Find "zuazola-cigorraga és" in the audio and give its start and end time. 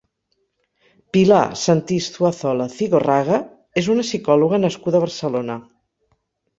2.17-3.93